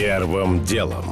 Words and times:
Первым 0.00 0.64
делом. 0.64 1.04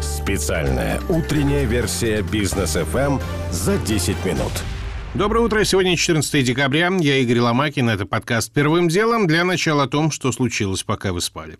Специальная 0.00 1.02
утренняя 1.10 1.66
версия 1.66 2.22
бизнес 2.22 2.76
FM 2.76 3.20
за 3.50 3.76
10 3.76 4.24
минут. 4.24 4.52
Доброе 5.12 5.40
утро. 5.40 5.62
Сегодня 5.64 5.94
14 5.94 6.42
декабря. 6.42 6.90
Я 6.98 7.18
Игорь 7.18 7.40
Ломакин. 7.40 7.90
Это 7.90 8.06
подкаст 8.06 8.54
«Первым 8.54 8.88
делом». 8.88 9.26
Для 9.26 9.44
начала 9.44 9.82
о 9.82 9.86
том, 9.86 10.10
что 10.10 10.32
случилось, 10.32 10.82
пока 10.82 11.12
вы 11.12 11.20
спали. 11.20 11.58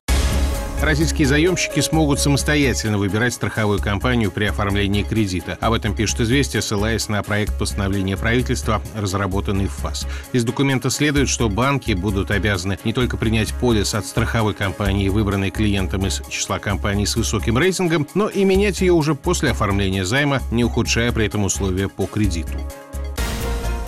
Российские 0.80 1.26
заемщики 1.26 1.80
смогут 1.80 2.20
самостоятельно 2.20 2.98
выбирать 2.98 3.34
страховую 3.34 3.80
компанию 3.80 4.30
при 4.30 4.44
оформлении 4.44 5.02
кредита. 5.02 5.58
Об 5.60 5.72
этом 5.72 5.94
пишет 5.94 6.20
«Известия», 6.20 6.60
ссылаясь 6.60 7.08
на 7.08 7.20
проект 7.24 7.58
постановления 7.58 8.16
правительства, 8.16 8.80
разработанный 8.94 9.66
в 9.66 9.72
ФАС. 9.72 10.06
Из 10.32 10.44
документа 10.44 10.88
следует, 10.88 11.28
что 11.28 11.48
банки 11.48 11.92
будут 11.92 12.30
обязаны 12.30 12.78
не 12.84 12.92
только 12.92 13.16
принять 13.16 13.52
полис 13.54 13.94
от 13.94 14.06
страховой 14.06 14.54
компании, 14.54 15.08
выбранной 15.08 15.50
клиентом 15.50 16.06
из 16.06 16.22
числа 16.30 16.60
компаний 16.60 17.06
с 17.06 17.16
высоким 17.16 17.58
рейтингом, 17.58 18.06
но 18.14 18.28
и 18.28 18.44
менять 18.44 18.80
ее 18.80 18.92
уже 18.92 19.16
после 19.16 19.50
оформления 19.50 20.04
займа, 20.04 20.40
не 20.52 20.62
ухудшая 20.64 21.10
при 21.10 21.26
этом 21.26 21.44
условия 21.44 21.88
по 21.88 22.06
кредиту. 22.06 22.52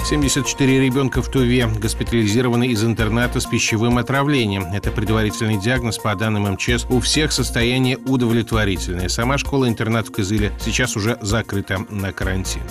74 0.04 0.80
ребенка 0.80 1.22
в 1.22 1.28
Туве 1.28 1.66
госпитализированы 1.66 2.68
из 2.68 2.82
интерната 2.84 3.40
с 3.40 3.46
пищевым 3.46 3.98
отравлением. 3.98 4.64
Это 4.72 4.90
предварительный 4.90 5.58
диагноз 5.58 5.98
по 5.98 6.14
данным 6.14 6.50
МЧС. 6.52 6.86
У 6.88 7.00
всех 7.00 7.32
состояние 7.32 7.96
удовлетворительное. 7.96 9.08
Сама 9.08 9.38
школа-интернат 9.38 10.08
в 10.08 10.12
Кызыле 10.12 10.52
сейчас 10.60 10.96
уже 10.96 11.18
закрыта 11.20 11.84
на 11.90 12.12
карантин. 12.12 12.62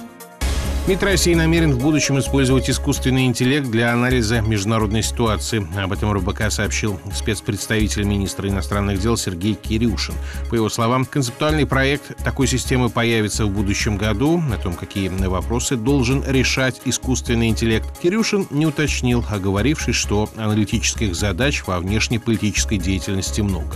МИД 0.90 1.04
России 1.04 1.36
намерен 1.36 1.74
в 1.74 1.84
будущем 1.84 2.18
использовать 2.18 2.68
искусственный 2.68 3.28
интеллект 3.28 3.70
для 3.70 3.94
анализа 3.94 4.42
международной 4.42 5.04
ситуации. 5.04 5.68
Об 5.80 5.94
этом 5.94 6.12
РБК 6.12 6.50
сообщил 6.50 7.00
спецпредставитель 7.14 8.06
министра 8.06 8.50
иностранных 8.50 9.00
дел 9.00 9.16
Сергей 9.16 9.54
Кирюшин. 9.54 10.16
По 10.50 10.56
его 10.56 10.68
словам, 10.68 11.06
концептуальный 11.06 11.68
проект 11.68 12.18
такой 12.24 12.48
системы 12.48 12.90
появится 12.90 13.46
в 13.46 13.52
будущем 13.52 13.98
году. 13.98 14.42
О 14.52 14.58
том, 14.58 14.74
какие 14.74 15.10
вопросы 15.10 15.76
должен 15.76 16.24
решать 16.28 16.82
искусственный 16.86 17.50
интеллект, 17.50 17.88
Кирюшин 18.02 18.48
не 18.50 18.66
уточнил, 18.66 19.24
оговорившись, 19.30 19.96
что 19.96 20.28
аналитических 20.38 21.14
задач 21.14 21.66
во 21.68 21.80
внешнеполитической 21.80 22.80
деятельности 22.80 23.42
много. 23.42 23.76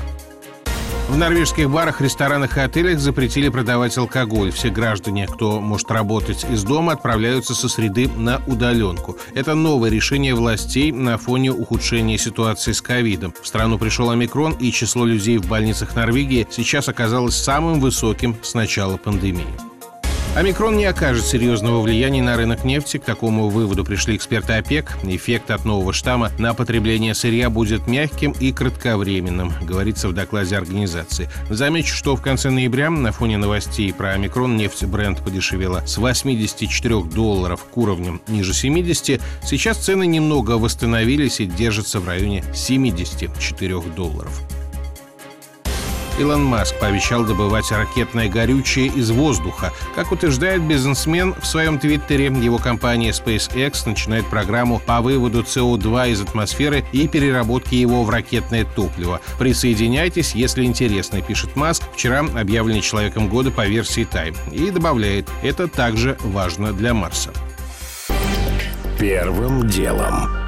В 1.09 1.17
норвежских 1.17 1.69
барах, 1.69 2.01
ресторанах 2.01 2.57
и 2.57 2.61
отелях 2.61 2.99
запретили 2.99 3.49
продавать 3.49 3.97
алкоголь. 3.97 4.51
Все 4.51 4.69
граждане, 4.69 5.27
кто 5.27 5.59
может 5.59 5.91
работать 5.91 6.45
из 6.49 6.63
дома, 6.63 6.93
отправляются 6.93 7.53
со 7.53 7.67
среды 7.67 8.07
на 8.07 8.41
удаленку. 8.47 9.17
Это 9.35 9.53
новое 9.53 9.89
решение 9.89 10.33
властей 10.33 10.91
на 10.91 11.17
фоне 11.17 11.51
ухудшения 11.51 12.17
ситуации 12.17 12.71
с 12.71 12.81
ковидом. 12.81 13.33
В 13.39 13.45
страну 13.45 13.77
пришел 13.77 14.09
омикрон, 14.09 14.53
и 14.53 14.71
число 14.71 15.05
людей 15.05 15.37
в 15.37 15.47
больницах 15.47 15.95
Норвегии 15.95 16.47
сейчас 16.49 16.87
оказалось 16.87 17.35
самым 17.35 17.79
высоким 17.79 18.35
с 18.41 18.53
начала 18.53 18.97
пандемии. 18.97 19.72
Омикрон 20.35 20.77
не 20.77 20.85
окажет 20.85 21.27
серьезного 21.27 21.79
влияния 21.79 22.23
на 22.23 22.35
рынок 22.35 22.63
нефти. 22.63 22.97
К 22.97 23.03
такому 23.03 23.49
выводу 23.49 23.85
пришли 23.85 24.15
эксперты 24.15 24.53
ОПЕК. 24.53 24.97
Эффект 25.03 25.51
от 25.51 25.63
нового 25.63 25.93
штамма 25.93 26.31
на 26.39 26.55
потребление 26.55 27.13
сырья 27.13 27.51
будет 27.51 27.85
мягким 27.85 28.31
и 28.39 28.51
кратковременным, 28.51 29.53
говорится 29.61 30.07
в 30.07 30.13
докладе 30.13 30.57
организации. 30.57 31.29
Замечу, 31.51 31.93
что 31.93 32.15
в 32.15 32.21
конце 32.23 32.49
ноября 32.49 32.89
на 32.89 33.11
фоне 33.11 33.37
новостей 33.37 33.93
про 33.93 34.13
омикрон 34.13 34.57
нефть 34.57 34.85
бренд 34.85 35.23
подешевела 35.23 35.85
с 35.85 35.97
84 35.97 37.03
долларов 37.03 37.63
к 37.71 37.77
уровням 37.77 38.19
ниже 38.27 38.55
70. 38.55 39.21
Сейчас 39.45 39.77
цены 39.77 40.07
немного 40.07 40.53
восстановились 40.53 41.41
и 41.41 41.45
держатся 41.45 41.99
в 41.99 42.07
районе 42.07 42.43
74 42.55 43.81
долларов. 43.95 44.41
Илон 46.23 46.45
Маск 46.45 46.79
пообещал 46.79 47.25
добывать 47.25 47.69
ракетное 47.69 48.29
горючее 48.29 48.87
из 48.87 49.11
воздуха. 49.11 49.73
Как 49.93 50.13
утверждает 50.13 50.61
бизнесмен 50.61 51.35
в 51.37 51.45
своем 51.45 51.77
твиттере, 51.77 52.27
его 52.27 52.59
компания 52.59 53.09
SpaceX 53.09 53.85
начинает 53.85 54.25
программу 54.27 54.79
по 54.79 55.01
выводу 55.01 55.41
СО2 55.41 56.11
из 56.11 56.21
атмосферы 56.21 56.85
и 56.93 57.09
переработке 57.09 57.75
его 57.75 58.05
в 58.05 58.09
ракетное 58.09 58.63
топливо. 58.63 59.19
Присоединяйтесь, 59.37 60.33
если 60.33 60.63
интересно, 60.63 61.21
пишет 61.21 61.57
Маск, 61.57 61.83
вчера 61.93 62.21
объявленный 62.21 62.79
человеком 62.79 63.27
года 63.27 63.51
по 63.51 63.67
версии 63.67 64.07
Time. 64.09 64.37
И 64.53 64.71
добавляет, 64.71 65.27
это 65.41 65.67
также 65.67 66.17
важно 66.21 66.71
для 66.71 66.93
Марса. 66.93 67.31
Первым 68.97 69.67
делом. 69.67 70.42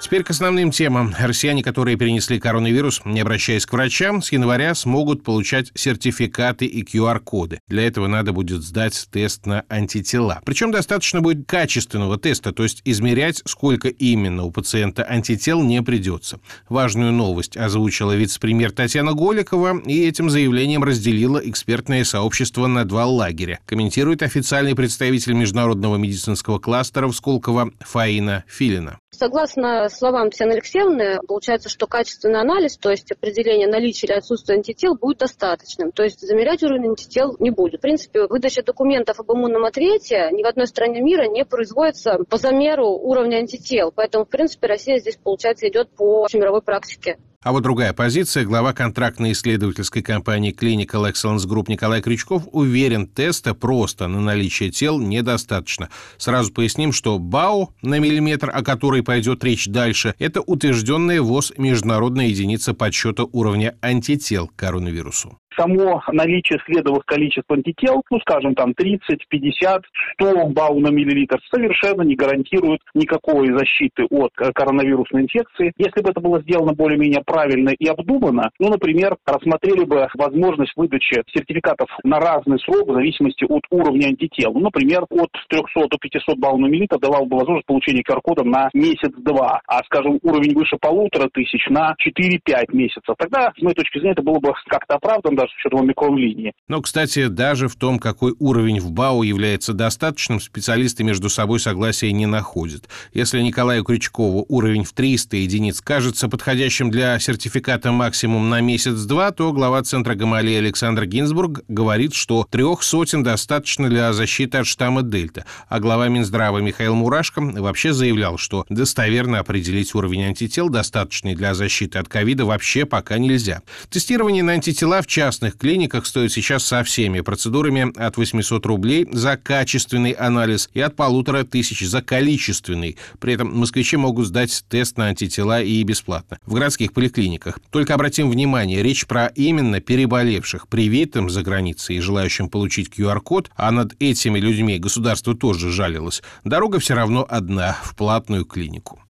Теперь 0.00 0.22
к 0.22 0.30
основным 0.30 0.70
темам. 0.70 1.12
Россияне, 1.18 1.64
которые 1.64 1.96
перенесли 1.96 2.38
коронавирус, 2.38 3.02
не 3.04 3.20
обращаясь 3.20 3.66
к 3.66 3.72
врачам, 3.72 4.22
с 4.22 4.30
января 4.30 4.76
смогут 4.76 5.24
получать 5.24 5.72
сертификаты 5.74 6.66
и 6.66 6.84
QR-коды. 6.84 7.60
Для 7.66 7.82
этого 7.84 8.06
надо 8.06 8.32
будет 8.32 8.62
сдать 8.62 9.08
тест 9.10 9.44
на 9.44 9.64
антитела. 9.68 10.40
Причем 10.44 10.70
достаточно 10.70 11.20
будет 11.20 11.48
качественного 11.48 12.16
теста, 12.16 12.52
то 12.52 12.62
есть 12.62 12.80
измерять, 12.84 13.42
сколько 13.44 13.88
именно 13.88 14.44
у 14.44 14.52
пациента 14.52 15.02
антител 15.02 15.62
не 15.62 15.82
придется. 15.82 16.38
Важную 16.68 17.12
новость 17.12 17.56
озвучила 17.56 18.14
вице-премьер 18.14 18.70
Татьяна 18.70 19.14
Голикова 19.14 19.80
и 19.84 20.06
этим 20.06 20.30
заявлением 20.30 20.84
разделила 20.84 21.38
экспертное 21.38 22.04
сообщество 22.04 22.68
на 22.68 22.84
два 22.84 23.04
лагеря. 23.06 23.58
Комментирует 23.66 24.22
официальный 24.22 24.76
представитель 24.76 25.32
международного 25.32 25.96
медицинского 25.96 26.60
кластера 26.60 27.08
в 27.08 27.14
Сколково 27.14 27.72
Фаина 27.80 28.44
Филина. 28.46 29.00
Согласно 29.10 29.87
словам 29.94 30.30
Татьяны 30.30 30.52
Алексеевны, 30.52 31.20
получается, 31.26 31.68
что 31.68 31.86
качественный 31.86 32.40
анализ, 32.40 32.76
то 32.76 32.90
есть 32.90 33.10
определение 33.12 33.66
наличия 33.66 34.06
или 34.06 34.14
отсутствия 34.14 34.56
антител, 34.56 34.94
будет 34.94 35.18
достаточным. 35.18 35.92
То 35.92 36.02
есть 36.02 36.20
замерять 36.20 36.62
уровень 36.62 36.90
антител 36.90 37.36
не 37.38 37.50
будет. 37.50 37.78
В 37.78 37.82
принципе, 37.82 38.26
выдача 38.26 38.62
документов 38.62 39.20
об 39.20 39.32
иммунном 39.32 39.64
ответе 39.64 40.30
ни 40.32 40.42
в 40.42 40.46
одной 40.46 40.66
стране 40.66 41.00
мира 41.00 41.28
не 41.28 41.44
производится 41.44 42.18
по 42.28 42.36
замеру 42.36 42.88
уровня 42.88 43.36
антител. 43.38 43.92
Поэтому, 43.94 44.24
в 44.24 44.28
принципе, 44.28 44.66
Россия 44.66 44.98
здесь, 44.98 45.16
получается, 45.16 45.68
идет 45.68 45.90
по 45.90 46.26
мировой 46.32 46.62
практике. 46.62 47.18
А 47.48 47.52
вот 47.52 47.62
другая 47.62 47.94
позиция. 47.94 48.44
Глава 48.44 48.74
контрактной 48.74 49.32
исследовательской 49.32 50.02
компании 50.02 50.54
Clinical 50.54 51.10
Excellence 51.10 51.48
Group 51.48 51.64
Николай 51.68 52.02
Крючков 52.02 52.42
уверен, 52.52 53.06
теста 53.06 53.54
просто 53.54 54.06
на 54.06 54.20
наличие 54.20 54.70
тел 54.70 55.00
недостаточно. 55.00 55.88
Сразу 56.18 56.52
поясним, 56.52 56.92
что 56.92 57.18
БАО 57.18 57.70
на 57.80 58.00
миллиметр, 58.00 58.50
о 58.52 58.62
которой 58.62 59.02
пойдет 59.02 59.42
речь 59.44 59.66
дальше, 59.66 60.14
это 60.18 60.42
утвержденная 60.42 61.22
ВОЗ 61.22 61.54
международная 61.56 62.26
единица 62.26 62.74
подсчета 62.74 63.24
уровня 63.24 63.78
антител 63.80 64.48
к 64.48 64.54
коронавирусу 64.54 65.38
само 65.58 66.02
наличие 66.12 66.58
следовых 66.66 67.04
количеств 67.04 67.50
антител, 67.50 68.02
ну, 68.10 68.20
скажем, 68.20 68.54
там 68.54 68.74
30, 68.74 69.28
50, 69.28 69.82
100 70.20 70.46
бау 70.48 70.78
на 70.80 70.88
миллилитр, 70.88 71.38
совершенно 71.52 72.02
не 72.02 72.14
гарантирует 72.14 72.80
никакой 72.94 73.48
защиты 73.56 74.04
от 74.10 74.30
э, 74.40 74.52
коронавирусной 74.52 75.22
инфекции. 75.22 75.72
Если 75.76 76.00
бы 76.00 76.10
это 76.10 76.20
было 76.20 76.40
сделано 76.42 76.72
более-менее 76.72 77.22
правильно 77.24 77.70
и 77.70 77.86
обдуманно, 77.86 78.50
ну, 78.58 78.68
например, 78.68 79.16
рассмотрели 79.26 79.84
бы 79.84 80.08
возможность 80.14 80.72
выдачи 80.76 81.22
сертификатов 81.34 81.88
на 82.04 82.18
разный 82.18 82.58
срок 82.60 82.88
в 82.88 82.94
зависимости 82.94 83.44
от 83.44 83.62
уровня 83.70 84.08
антител. 84.08 84.52
Ну, 84.52 84.60
например, 84.60 85.04
от 85.10 85.30
300 85.48 85.88
до 85.88 85.98
500 85.98 86.38
баллов 86.38 86.60
на 86.60 86.66
миллилитр 86.66 86.98
давал 86.98 87.26
бы 87.26 87.36
возможность 87.38 87.66
получения 87.66 88.02
QR-кода 88.02 88.44
на 88.44 88.70
месяц-два, 88.72 89.60
а, 89.66 89.82
скажем, 89.84 90.18
уровень 90.22 90.54
выше 90.54 90.76
полутора 90.80 91.28
тысяч 91.32 91.66
на 91.68 91.94
4-5 91.98 92.72
месяцев. 92.72 93.14
Тогда, 93.16 93.52
с 93.56 93.62
моей 93.62 93.74
точки 93.74 93.98
зрения, 93.98 94.12
это 94.12 94.22
было 94.22 94.38
бы 94.38 94.52
как-то 94.66 94.96
оправдан 94.96 95.34
даже 95.34 95.47
с 95.48 95.56
учетом 95.58 95.80
омикрон-линии. 95.80 96.52
Но, 96.68 96.82
кстати, 96.82 97.28
даже 97.28 97.68
в 97.68 97.76
том, 97.76 97.98
какой 97.98 98.34
уровень 98.38 98.80
в 98.80 98.90
БАУ 98.90 99.22
является 99.22 99.72
достаточным, 99.72 100.40
специалисты 100.40 101.04
между 101.04 101.28
собой 101.28 101.60
согласия 101.60 102.12
не 102.12 102.26
находят. 102.26 102.88
Если 103.12 103.40
Николаю 103.40 103.84
Крючкову 103.84 104.44
уровень 104.48 104.84
в 104.84 104.92
300 104.92 105.36
единиц 105.36 105.80
кажется 105.80 106.28
подходящим 106.28 106.90
для 106.90 107.18
сертификата 107.18 107.92
максимум 107.92 108.50
на 108.50 108.60
месяц-два, 108.60 109.30
то 109.30 109.52
глава 109.52 109.82
Центра 109.82 110.14
Гамалии 110.14 110.54
Александр 110.54 111.06
Гинзбург 111.06 111.62
говорит, 111.68 112.14
что 112.14 112.46
трех 112.50 112.82
сотен 112.82 113.22
достаточно 113.22 113.88
для 113.88 114.12
защиты 114.12 114.58
от 114.58 114.66
штамма 114.66 115.02
Дельта. 115.02 115.44
А 115.68 115.80
глава 115.80 116.08
Минздрава 116.08 116.58
Михаил 116.58 116.94
Мурашко 116.94 117.40
вообще 117.40 117.92
заявлял, 117.92 118.38
что 118.38 118.66
достоверно 118.68 119.38
определить 119.38 119.94
уровень 119.94 120.24
антител, 120.24 120.68
достаточный 120.68 121.34
для 121.34 121.54
защиты 121.54 121.98
от 121.98 122.08
ковида, 122.08 122.44
вообще 122.44 122.84
пока 122.84 123.18
нельзя. 123.18 123.62
Тестирование 123.90 124.42
на 124.42 124.52
антитела 124.52 125.02
в 125.02 125.06
частности 125.06 125.37
частных 125.38 125.56
клиниках 125.56 126.04
стоит 126.04 126.32
сейчас 126.32 126.64
со 126.64 126.82
всеми 126.82 127.20
процедурами 127.20 127.92
от 127.96 128.16
800 128.16 128.66
рублей 128.66 129.06
за 129.12 129.36
качественный 129.36 130.10
анализ 130.10 130.68
и 130.74 130.80
от 130.80 130.96
полутора 130.96 131.44
тысяч 131.44 131.86
за 131.86 132.02
количественный. 132.02 132.96
При 133.20 133.34
этом 133.34 133.56
москвичи 133.56 133.96
могут 133.96 134.26
сдать 134.26 134.64
тест 134.68 134.96
на 134.96 135.06
антитела 135.06 135.62
и 135.62 135.80
бесплатно. 135.84 136.38
В 136.44 136.54
городских 136.54 136.92
поликлиниках. 136.92 137.60
Только 137.70 137.94
обратим 137.94 138.30
внимание, 138.30 138.82
речь 138.82 139.06
про 139.06 139.26
именно 139.26 139.80
переболевших, 139.80 140.66
привитым 140.66 141.30
за 141.30 141.42
границей 141.42 141.96
и 141.96 142.00
желающим 142.00 142.48
получить 142.48 142.88
QR-код, 142.88 143.52
а 143.54 143.70
над 143.70 143.94
этими 144.00 144.40
людьми 144.40 144.80
государство 144.80 145.36
тоже 145.36 145.70
жалилось. 145.70 146.20
Дорога 146.42 146.80
все 146.80 146.94
равно 146.94 147.24
одна– 147.28 147.78
в 147.84 147.94
платную 147.94 148.44
клинику. 148.44 149.00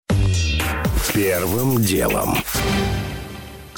Первым 1.14 1.82
делом. 1.82 2.36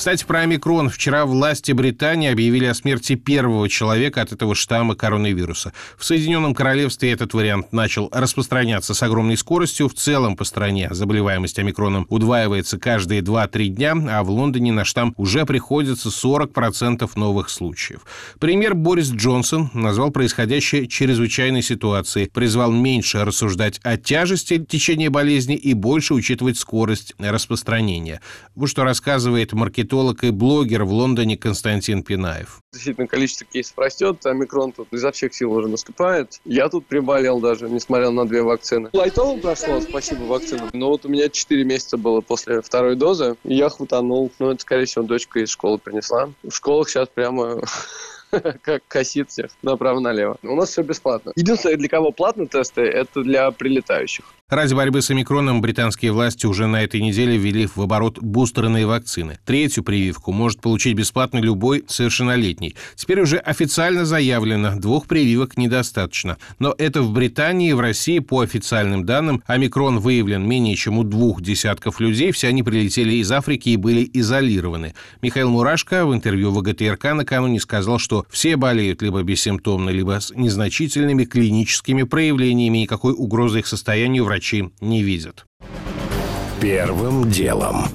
Кстати, 0.01 0.25
про 0.25 0.41
омикрон. 0.41 0.89
Вчера 0.89 1.27
власти 1.27 1.73
Британии 1.73 2.31
объявили 2.31 2.65
о 2.65 2.73
смерти 2.73 3.17
первого 3.17 3.69
человека 3.69 4.23
от 4.23 4.33
этого 4.33 4.55
штамма 4.55 4.95
коронавируса. 4.95 5.75
В 5.99 6.07
Соединенном 6.07 6.55
Королевстве 6.55 7.13
этот 7.13 7.35
вариант 7.35 7.75
начал 7.75 8.09
распространяться 8.11 8.95
с 8.95 9.03
огромной 9.03 9.37
скоростью. 9.37 9.91
В 9.91 9.93
целом 9.93 10.39
по 10.39 10.45
стране 10.45 10.89
заболеваемость 10.91 11.59
омикроном 11.59 12.07
удваивается 12.09 12.79
каждые 12.79 13.21
2-3 13.21 13.67
дня, 13.67 13.95
а 14.09 14.23
в 14.25 14.31
Лондоне 14.31 14.73
на 14.73 14.87
штамм 14.87 15.13
уже 15.19 15.45
приходится 15.45 16.09
40% 16.09 17.07
новых 17.17 17.51
случаев. 17.51 18.01
Премьер 18.39 18.75
Борис 18.75 19.11
Джонсон 19.11 19.69
назвал 19.75 20.11
происходящее 20.13 20.89
чрезвычайной 20.89 21.61
ситуацией, 21.61 22.31
призвал 22.31 22.73
меньше 22.73 23.23
рассуждать 23.23 23.79
о 23.83 23.99
тяжести 23.99 24.65
течения 24.65 25.11
болезни 25.11 25.57
и 25.57 25.75
больше 25.75 26.15
учитывать 26.15 26.59
скорость 26.59 27.13
распространения. 27.19 28.23
Вот 28.55 28.71
что 28.71 28.85
рассказывает 28.85 29.53
маркетолог 29.53 29.90
и 30.23 30.31
блогер 30.31 30.85
в 30.85 30.93
Лондоне 30.93 31.37
Константин 31.37 32.03
Пинаев. 32.03 32.61
Действительно, 32.73 33.07
количество 33.07 33.47
кейсов 33.47 33.77
растет, 33.79 34.25
омикрон 34.25 34.73
тут 34.73 34.89
изо 34.93 35.11
всех 35.11 35.35
сил 35.35 35.53
уже 35.53 35.69
наступает. 35.69 36.41
Я 36.45 36.69
тут 36.69 36.87
приболел 36.87 37.41
даже, 37.41 37.69
несмотря 37.69 38.11
на 38.11 38.27
две 38.27 38.43
вакцины. 38.43 38.91
Лайтово 38.93 39.39
прошло, 39.41 39.81
спасибо 39.81 40.23
вакцину. 40.23 40.71
Но 40.73 40.89
вот 40.89 41.05
у 41.05 41.09
меня 41.09 41.29
4 41.29 41.65
месяца 41.65 41.97
было 41.97 42.21
после 42.21 42.63
второй 42.63 42.97
дозы, 42.97 43.37
и 43.45 43.55
я 43.55 43.69
хватанул. 43.69 44.31
Ну, 44.39 44.51
это, 44.51 44.63
скорее 44.63 44.85
всего, 44.85 45.05
дочка 45.05 45.41
из 45.41 45.51
школы 45.51 45.79
принесла. 45.79 46.31
В 46.43 46.53
школах 46.53 46.89
сейчас 46.89 47.09
прямо 47.13 47.61
как 48.63 48.83
косит 48.89 49.31
всех 49.31 49.51
направо-налево. 49.63 50.37
У 50.43 50.57
нас 50.57 50.71
все 50.71 50.83
бесплатно. 50.83 51.33
Единственное, 51.37 51.77
для 51.77 51.89
кого 51.89 52.13
платные 52.13 52.49
тесты, 52.49 52.83
это 52.83 53.23
для 53.23 53.51
прилетающих. 53.51 54.25
Ради 54.51 54.75
борьбы 54.75 55.01
с 55.01 55.09
омикроном 55.09 55.61
британские 55.61 56.11
власти 56.11 56.45
уже 56.45 56.67
на 56.67 56.83
этой 56.83 57.01
неделе 57.01 57.37
ввели 57.37 57.69
в 57.69 57.79
оборот 57.79 58.19
бустерные 58.19 58.85
вакцины. 58.85 59.39
Третью 59.45 59.85
прививку 59.85 60.33
может 60.33 60.61
получить 60.61 60.97
бесплатно 60.97 61.39
любой 61.39 61.85
совершеннолетний. 61.87 62.75
Теперь 62.97 63.21
уже 63.21 63.37
официально 63.37 64.05
заявлено, 64.05 64.75
двух 64.77 65.07
прививок 65.07 65.57
недостаточно. 65.57 66.37
Но 66.59 66.75
это 66.77 67.03
в 67.03 67.13
Британии 67.13 67.71
и 67.71 67.75
в 67.75 67.79
России 67.79 68.19
по 68.19 68.41
официальным 68.41 69.07
данным 69.07 69.41
омикрон 69.47 70.01
выявлен 70.01 70.45
менее 70.45 70.75
чем 70.75 70.99
у 70.99 71.05
двух 71.05 71.43
десятков 71.43 72.01
людей. 72.01 72.33
Все 72.33 72.49
они 72.49 72.65
прилетели 72.65 73.15
из 73.15 73.31
Африки 73.31 73.69
и 73.69 73.77
были 73.77 74.11
изолированы. 74.13 74.95
Михаил 75.23 75.51
Мурашко 75.51 76.05
в 76.05 76.13
интервью 76.13 76.51
в 76.51 76.61
ГТРК 76.61 77.15
накануне 77.15 77.61
сказал, 77.61 78.01
что 78.01 78.20
все 78.29 78.57
болеют 78.57 79.03
либо 79.03 79.23
бессимптомно, 79.23 79.91
либо 79.91 80.21
с 80.21 80.31
незначительными 80.35 81.25
клиническими 81.25 82.03
проявлениями, 82.03 82.79
никакой 82.79 83.13
угрозы 83.13 83.61
их 83.61 83.67
состоянию 83.67 84.25
врачи 84.25 84.71
не 84.81 85.03
видят. 85.03 85.47
Первым 86.61 87.31
делом. 87.31 87.87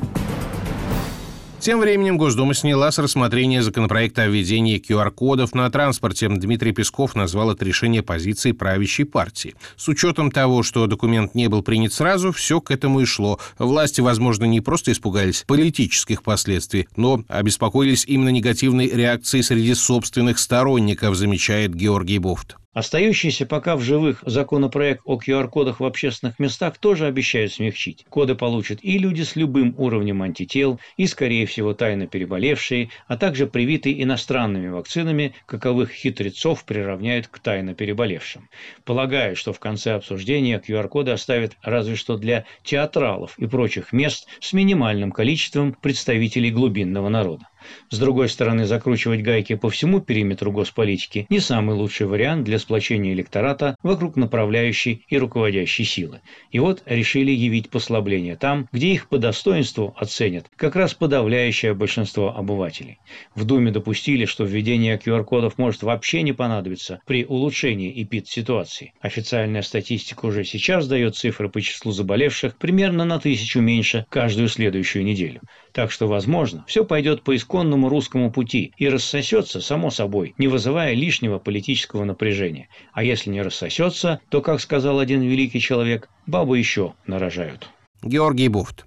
Тем 1.65 1.79
временем 1.79 2.19
Госдума 2.19 2.53
сняла 2.53 2.91
с 2.91 2.99
рассмотрения 2.99 3.63
законопроекта 3.63 4.21
о 4.21 4.27
введении 4.27 4.79
QR-кодов 4.79 5.55
на 5.55 5.67
транспорте. 5.71 6.29
Дмитрий 6.29 6.73
Песков 6.73 7.15
назвал 7.15 7.49
это 7.49 7.65
решение 7.65 8.03
позиции 8.03 8.51
правящей 8.51 9.03
партии. 9.03 9.55
С 9.75 9.87
учетом 9.87 10.29
того, 10.29 10.61
что 10.61 10.85
документ 10.85 11.33
не 11.33 11.47
был 11.47 11.63
принят 11.63 11.91
сразу, 11.91 12.31
все 12.31 12.61
к 12.61 12.69
этому 12.69 12.99
и 12.99 13.05
шло. 13.05 13.39
Власти, 13.57 13.99
возможно, 13.99 14.45
не 14.45 14.61
просто 14.61 14.91
испугались 14.91 15.43
политических 15.47 16.21
последствий, 16.21 16.87
но 16.97 17.23
обеспокоились 17.29 18.05
именно 18.05 18.29
негативной 18.29 18.87
реакцией 18.87 19.41
среди 19.41 19.73
собственных 19.73 20.37
сторонников, 20.37 21.15
замечает 21.15 21.73
Георгий 21.73 22.19
Бофт. 22.19 22.57
Остающийся 22.75 23.45
пока 23.45 23.77
в 23.77 23.81
живых 23.81 24.21
законопроект 24.25 25.01
о 25.05 25.17
QR-кодах 25.17 25.79
в 25.79 25.85
общественных 25.85 26.39
местах 26.39 26.77
тоже 26.77 27.05
обещают 27.05 27.53
смягчить. 27.53 28.05
Коды 28.09 28.35
получат 28.35 28.79
и 28.81 28.97
люди 28.97 29.21
с 29.21 29.37
любым 29.37 29.73
уровнем 29.77 30.21
антител, 30.21 30.77
и, 30.97 31.07
скорее 31.07 31.45
всего, 31.45 31.73
тайно 31.73 32.05
переболевшие, 32.05 32.89
а 33.07 33.15
также 33.15 33.47
привитые 33.47 34.03
иностранными 34.03 34.67
вакцинами, 34.67 35.35
каковых 35.45 35.89
хитрецов 35.89 36.65
приравняют 36.65 37.29
к 37.29 37.39
тайно 37.39 37.73
переболевшим. 37.73 38.49
Полагаю, 38.83 39.37
что 39.37 39.53
в 39.53 39.59
конце 39.61 39.93
обсуждения 39.93 40.61
QR-коды 40.61 41.11
оставят 41.11 41.55
разве 41.61 41.95
что 41.95 42.17
для 42.17 42.43
театралов 42.65 43.39
и 43.39 43.47
прочих 43.47 43.93
мест 43.93 44.27
с 44.41 44.51
минимальным 44.51 45.13
количеством 45.13 45.77
представителей 45.81 46.51
глубинного 46.51 47.07
народа. 47.07 47.47
С 47.89 47.97
другой 47.97 48.29
стороны, 48.29 48.65
закручивать 48.65 49.21
гайки 49.21 49.55
по 49.55 49.69
всему 49.69 50.01
периметру 50.01 50.51
госполитики 50.51 51.25
не 51.29 51.39
самый 51.39 51.75
лучший 51.75 52.07
вариант 52.07 52.43
для 52.43 52.59
сплочения 52.59 53.13
электората 53.13 53.75
вокруг 53.83 54.15
направляющей 54.15 55.05
и 55.09 55.17
руководящей 55.17 55.85
силы. 55.85 56.21
И 56.51 56.59
вот 56.59 56.83
решили 56.85 57.31
явить 57.31 57.69
послабление 57.69 58.35
там, 58.35 58.67
где 58.71 58.89
их 58.89 59.09
по 59.09 59.17
достоинству 59.17 59.95
оценят 59.97 60.45
как 60.55 60.75
раз 60.75 60.93
подавляющее 60.93 61.73
большинство 61.73 62.35
обывателей. 62.35 62.99
В 63.35 63.43
Думе 63.45 63.71
допустили, 63.71 64.25
что 64.25 64.43
введение 64.43 64.97
QR-кодов 64.97 65.57
может 65.57 65.83
вообще 65.83 66.21
не 66.21 66.33
понадобиться 66.33 67.01
при 67.05 67.25
улучшении 67.25 68.03
эпид-ситуации. 68.03 68.93
Официальная 69.01 69.61
статистика 69.61 70.25
уже 70.25 70.43
сейчас 70.43 70.87
дает 70.87 71.15
цифры 71.15 71.49
по 71.49 71.61
числу 71.61 71.91
заболевших 71.91 72.57
примерно 72.57 73.05
на 73.05 73.19
тысячу 73.19 73.59
меньше 73.61 74.05
каждую 74.09 74.49
следующую 74.49 75.05
неделю. 75.05 75.41
Так 75.75 75.91
что, 75.91 76.07
возможно, 76.07 76.63
все 76.69 76.85
пойдет 76.85 77.21
по 77.23 77.35
исконному 77.35 77.89
русскому 77.89 78.31
пути 78.31 78.71
и 78.77 78.87
рассосется, 78.87 79.59
само 79.59 79.89
собой, 79.89 80.33
не 80.37 80.47
вызывая 80.47 80.93
лишнего 80.93 81.37
политического 81.37 82.05
напряжения. 82.05 82.69
А 82.93 83.03
если 83.03 83.29
не 83.29 83.41
рассосется, 83.41 84.21
то, 84.29 84.41
как 84.41 84.61
сказал 84.61 84.99
один 84.99 85.21
великий 85.21 85.59
человек, 85.59 86.09
бабы 86.27 86.57
еще 86.59 86.93
нарожают. 87.07 87.69
Георгий 88.01 88.47
Буфт. 88.47 88.85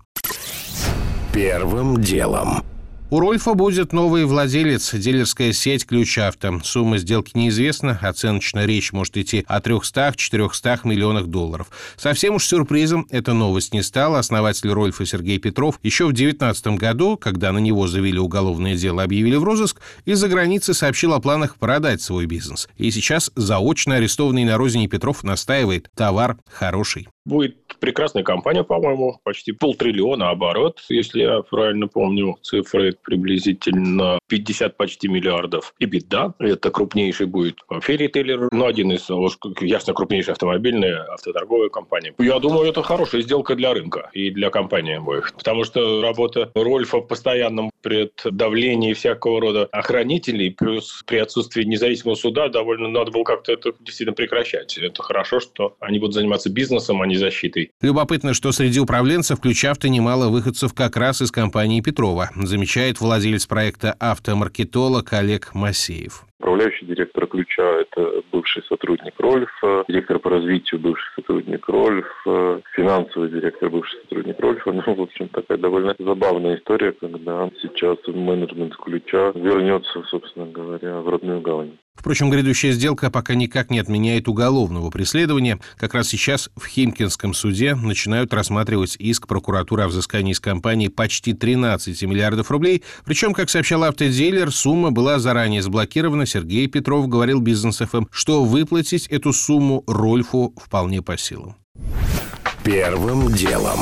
Первым 1.35 2.01
делом. 2.01 2.65
У 3.11 3.21
Рольфа 3.21 3.55
будет 3.55 3.95
новый 3.95 4.27
владелец, 4.27 4.93
дилерская 4.93 5.55
сеть 5.55 5.87
«Ключ 5.87 6.19
авто». 6.19 6.61
Сумма 6.63 6.99
сделки 6.99 7.31
неизвестна, 7.33 7.99
оценочно 8.03 8.67
речь 8.67 8.93
может 8.93 9.17
идти 9.17 9.47
о 9.49 9.61
300-400 9.61 10.81
миллионах 10.85 11.29
долларов. 11.29 11.69
Совсем 11.97 12.35
уж 12.35 12.45
сюрпризом 12.45 13.07
эта 13.09 13.33
новость 13.33 13.73
не 13.73 13.83
стала. 13.83 14.19
Основатель 14.19 14.71
Рольфа 14.71 15.07
Сергей 15.07 15.39
Петров 15.39 15.81
еще 15.83 16.05
в 16.05 16.13
2019 16.13 16.67
году, 16.79 17.17
когда 17.17 17.51
на 17.53 17.59
него 17.59 17.87
завели 17.87 18.19
уголовное 18.19 18.77
дело, 18.77 19.03
объявили 19.03 19.37
в 19.37 19.45
розыск, 19.45 19.81
из-за 20.05 20.29
границы 20.29 20.75
сообщил 20.75 21.15
о 21.15 21.21
планах 21.21 21.57
продать 21.57 22.03
свой 22.03 22.27
бизнес. 22.27 22.69
И 22.77 22.91
сейчас 22.91 23.31
заочно 23.37 23.95
арестованный 23.95 24.45
на 24.45 24.59
родине 24.59 24.87
Петров 24.87 25.25
настаивает– 25.25 25.89
товар 25.97 26.37
хороший. 26.47 27.09
Будет 27.29 27.57
прекрасная 27.79 28.23
компания, 28.23 28.65
по-моему, 28.65 29.21
почти 29.23 29.53
полтриллиона 29.53 30.31
оборот, 30.31 30.81
если 30.89 31.21
я 31.21 31.43
правильно 31.43 31.87
помню 31.87 32.39
цифры, 32.41 32.97
приблизительно 33.05 34.19
50 34.29 34.79
почти 34.79 35.09
миллиардов. 35.09 35.75
И 35.79 35.85
беда, 35.85 36.33
это 36.39 36.71
крупнейший 36.71 37.27
будет 37.27 37.59
вообще 37.69 37.99
ритейлер, 37.99 38.49
ну, 38.51 38.65
один 38.65 38.93
из, 38.93 39.11
ясно, 39.61 39.93
крупнейшая 39.93 40.33
автомобильная, 40.33 41.03
автоторговая 41.13 41.69
компания. 41.69 42.15
Я 42.19 42.39
думаю, 42.39 42.67
это 42.67 42.83
хорошая 42.83 43.21
сделка 43.21 43.55
для 43.55 43.75
рынка 43.75 44.09
и 44.15 44.31
для 44.31 44.49
компании 44.49 44.97
обоих, 44.97 45.35
потому 45.35 45.65
что 45.65 46.01
работа 46.01 46.51
Рольфа 46.55 46.99
в 46.99 47.07
постоянном 47.07 47.71
преддавлении 47.83 48.95
всякого 48.95 49.39
рода 49.39 49.69
охранителей, 49.71 50.51
плюс 50.51 51.03
при 51.07 51.19
отсутствии 51.19 51.65
независимого 51.65 52.15
суда 52.15 52.49
довольно 52.49 52.89
надо 52.89 53.11
было 53.11 53.25
как-то 53.25 53.53
это 53.53 53.73
действительно 53.81 54.15
прекращать. 54.15 54.79
Это 54.79 55.03
хорошо, 55.03 55.41
что 55.41 55.77
они 55.81 55.99
будут 55.99 56.15
заниматься 56.15 56.51
бизнесом, 56.51 57.03
а 57.03 57.07
не 57.07 57.18
защитой. 57.19 57.71
Любопытно, 57.81 58.35
что 58.35 58.53
среди 58.53 58.81
управленцев 58.81 59.41
ключ-авто 59.41 59.89
немало 59.89 60.29
выходцев 60.29 60.75
как 60.75 60.97
раз 60.97 61.21
из 61.21 61.31
компании 61.31 61.81
Петрова, 61.81 62.31
замечает 62.37 63.01
владелец 63.01 63.47
проекта 63.47 63.95
автомаркетолог 63.99 65.13
Олег 65.13 65.55
Масеев. 65.55 66.25
Управляющий 66.41 66.87
директор 66.87 67.27
ключа– 67.27 67.63
это 67.81 68.23
бывший 68.31 68.63
сотрудник 68.69 69.15
Рольфа, 69.19 69.85
директор 69.89 70.21
по 70.21 70.31
развитию– 70.31 70.81
бывший 70.81 71.13
сотрудник 71.17 71.69
Рольфа, 71.69 72.63
финансовый 72.77 73.29
директор– 73.29 73.69
бывший 73.71 74.01
сотрудник 74.03 74.39
Рольфа. 74.41 74.73
Ну, 74.89 74.95
в 74.95 75.01
общем, 75.01 75.29
такая 75.29 75.59
довольно 75.59 75.97
забавная 75.99 76.57
история, 76.57 76.93
когда 76.93 77.51
сейчас 77.61 77.99
менеджмент 78.07 78.77
ключа 78.77 79.33
вернется, 79.35 80.03
собственно 80.05 80.47
говоря, 80.47 81.01
в 81.01 81.09
родную 81.09 81.41
гавань. 81.41 81.77
Впрочем, 81.99 82.31
грядущая 82.31 82.73
сделка 82.73 83.11
пока 83.11 83.35
никак 83.35 83.71
не 83.71 83.81
отменяет 83.81 84.29
уголовного 84.29 84.91
преследования. 84.91 85.59
Как 85.77 85.95
раз 85.95 86.09
сейчас 86.09 86.49
в 86.57 86.67
Химкинском 86.67 87.35
суде 87.35 87.75
начинают 87.75 88.33
рассматривать 88.33 88.95
иск 88.99 89.27
прокуратуры 89.27 89.83
о 89.83 89.89
взыскании 89.89 90.33
из 90.33 90.41
компании 90.41 90.89
почти 90.89 91.33
13 91.33 92.01
миллиардов 92.05 92.51
рублей. 92.53 92.85
Причем, 93.05 93.35
как 93.35 93.51
сообщал 93.51 93.83
автодилер, 93.83 94.53
сумма 94.53 94.93
была 94.93 95.19
заранее 95.19 95.61
заблокирована. 95.61 96.25
Сергей 96.25 96.69
Петров 96.69 97.09
говорил 97.09 97.41
бизнес 97.41 97.79
ФМ, 97.79 98.05
что 98.13 98.45
выплатить 98.45 99.09
эту 99.09 99.33
сумму 99.33 99.83
Рольфу 99.89 100.55
вполне 100.57 101.03
по 101.03 101.19
силам. 101.19 101.57
Первым 102.63 103.33
делом. 103.33 103.81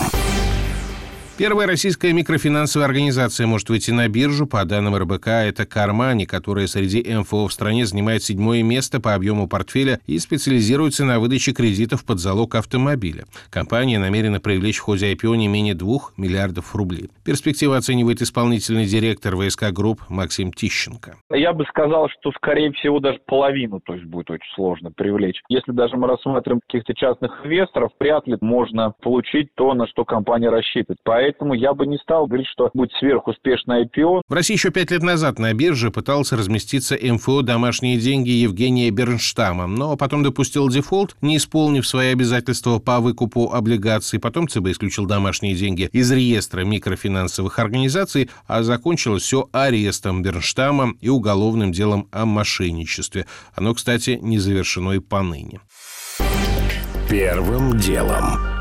Первая 1.38 1.68
российская 1.68 2.14
микрофинансовая 2.14 2.88
организация 2.88 3.46
может 3.46 3.68
выйти 3.68 3.90
на 3.90 4.08
биржу. 4.08 4.46
По 4.46 4.64
данным 4.64 4.96
РБК, 4.96 5.28
это 5.28 5.66
CarMoney, 5.66 6.24
которая 6.24 6.66
среди 6.66 7.04
МФО 7.14 7.48
в 7.48 7.52
стране 7.52 7.84
занимает 7.84 8.22
седьмое 8.22 8.62
место 8.62 9.02
по 9.02 9.12
объему 9.12 9.46
портфеля 9.46 10.00
и 10.06 10.18
специализируется 10.18 11.04
на 11.04 11.20
выдаче 11.20 11.52
кредитов 11.52 12.06
под 12.06 12.20
залог 12.20 12.54
автомобиля. 12.54 13.26
Компания 13.50 13.98
намерена 13.98 14.40
привлечь 14.40 14.78
в 14.78 14.84
ходе 14.84 15.12
IPO 15.12 15.36
не 15.36 15.46
менее 15.46 15.74
2 15.74 15.98
миллиардов 16.16 16.74
рублей. 16.74 17.10
Перспективы 17.22 17.76
оценивает 17.76 18.22
исполнительный 18.22 18.86
директор 18.86 19.36
ВСК 19.36 19.72
Групп 19.72 20.00
Максим 20.08 20.54
Тищенко. 20.54 21.16
Я 21.28 21.52
бы 21.52 21.66
сказал, 21.66 22.08
что, 22.18 22.32
скорее 22.32 22.72
всего, 22.72 22.98
даже 22.98 23.18
половину 23.26 23.80
то 23.80 23.92
есть 23.92 24.06
будет 24.06 24.30
очень 24.30 24.48
сложно 24.54 24.90
привлечь. 24.90 25.42
Если 25.50 25.72
даже 25.72 25.98
мы 25.98 26.08
рассматриваем 26.08 26.62
каких-то 26.66 26.94
частных 26.94 27.44
инвесторов, 27.44 27.92
вряд 28.00 28.26
ли 28.26 28.38
можно 28.40 28.94
получить 29.02 29.48
то, 29.54 29.74
на 29.74 29.86
что 29.86 30.06
компания 30.06 30.48
рассчитывает. 30.48 30.98
Поэтому 31.04 31.25
Поэтому 31.26 31.54
я 31.54 31.74
бы 31.74 31.88
не 31.88 31.98
стал 31.98 32.28
говорить, 32.28 32.46
что 32.46 32.70
будет 32.72 32.92
сверхуспешное 33.00 33.84
IPO. 33.84 34.20
В 34.28 34.32
России 34.32 34.54
еще 34.54 34.70
пять 34.70 34.92
лет 34.92 35.02
назад 35.02 35.40
на 35.40 35.52
бирже 35.54 35.90
пытался 35.90 36.36
разместиться 36.36 36.96
МФО 36.96 37.42
«Домашние 37.42 37.98
деньги» 37.98 38.30
Евгения 38.30 38.90
Бернштама, 38.90 39.66
но 39.66 39.96
потом 39.96 40.22
допустил 40.22 40.68
дефолт, 40.68 41.16
не 41.22 41.38
исполнив 41.38 41.84
свои 41.84 42.12
обязательства 42.12 42.78
по 42.78 43.00
выкупу 43.00 43.50
облигаций. 43.52 44.20
Потом 44.20 44.46
ЦБ 44.46 44.68
исключил 44.68 45.06
«Домашние 45.06 45.56
деньги» 45.56 45.88
из 45.92 46.12
реестра 46.12 46.60
микрофинансовых 46.60 47.58
организаций, 47.58 48.30
а 48.46 48.62
закончилось 48.62 49.24
все 49.24 49.48
арестом 49.50 50.22
Бернштама 50.22 50.92
и 51.00 51.08
уголовным 51.08 51.72
делом 51.72 52.08
о 52.12 52.24
мошенничестве. 52.24 53.26
Оно, 53.56 53.74
кстати, 53.74 54.16
не 54.22 54.38
завершено 54.38 54.92
и 54.92 55.00
поныне. 55.00 55.58
Первым 57.10 57.76
делом. 57.78 58.55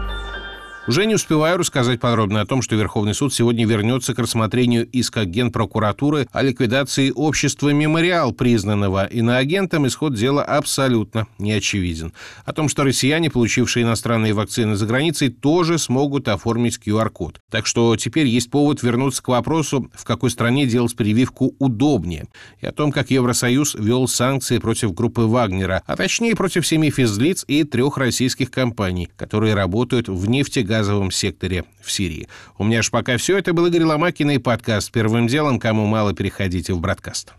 Уже 0.87 1.07
не 1.07 1.15
успеваю 1.15 1.57
рассказать 1.57 1.99
подробно 1.99 2.41
о 2.41 2.45
том, 2.45 2.61
что 2.61 2.75
Верховный 2.75 3.15
суд 3.15 3.33
сегодня 3.33 3.65
вернется 3.65 4.13
к 4.13 4.19
рассмотрению 4.19 4.85
иска 4.85 5.25
Генпрокуратуры 5.25 6.27
о 6.31 6.43
ликвидации 6.43 7.09
общества 7.09 7.69
«Мемориал», 7.69 8.33
признанного 8.33 9.07
иноагентом, 9.07 9.87
исход 9.87 10.13
дела 10.13 10.43
абсолютно 10.43 11.25
не 11.39 11.53
очевиден. 11.53 12.13
О 12.45 12.53
том, 12.53 12.69
что 12.69 12.83
россияне, 12.83 13.31
получившие 13.31 13.83
иностранные 13.83 14.33
вакцины 14.33 14.75
за 14.75 14.85
границей, 14.85 15.29
тоже 15.29 15.79
смогут 15.79 16.27
оформить 16.27 16.79
QR-код. 16.85 17.39
Так 17.49 17.65
что 17.65 17.95
теперь 17.95 18.27
есть 18.27 18.51
повод 18.51 18.83
вернуться 18.83 19.23
к 19.23 19.27
вопросу, 19.29 19.89
в 19.91 20.03
какой 20.03 20.29
стране 20.29 20.67
делать 20.67 20.95
прививку 20.95 21.55
удобнее, 21.57 22.27
и 22.61 22.67
о 22.67 22.71
том, 22.71 22.91
как 22.91 23.09
Евросоюз 23.09 23.73
ввел 23.73 24.07
санкции 24.07 24.59
против 24.59 24.93
группы 24.93 25.21
Вагнера, 25.21 25.81
а 25.87 25.95
точнее 25.95 26.35
против 26.35 26.67
семи 26.67 26.91
физлиц 26.91 27.43
и 27.47 27.63
трех 27.63 27.97
российских 27.97 28.51
компаний, 28.51 29.09
которые 29.17 29.55
работают 29.55 30.09
в 30.09 30.29
нефтегазовом 30.29 30.74
газовом 30.75 31.09
секторе 31.09 31.63
в 31.81 31.89
Сирии. 31.89 32.27
У 32.57 32.65
меня 32.65 32.81
же 32.81 32.91
пока 32.91 33.17
все. 33.17 33.37
Это 33.37 33.53
был 33.53 33.67
Игорь 33.67 33.83
Ломакин 33.83 34.31
и 34.31 34.37
подкаст 34.39 34.91
«Первым 34.91 35.27
делом». 35.27 35.57
Кому 35.57 35.85
мало, 35.85 36.13
переходите 36.13 36.73
в 36.73 36.81
«Браткаст». 36.81 37.33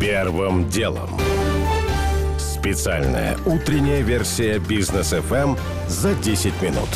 Первым 0.00 0.68
делом. 0.68 1.10
Специальная 2.38 3.36
утренняя 3.46 4.02
версия 4.02 4.60
«Бизнес-ФМ» 4.60 5.56
за 5.88 6.14
10 6.14 6.62
минут. 6.62 6.88